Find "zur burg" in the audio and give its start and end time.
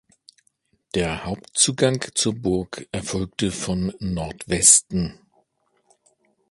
2.15-2.87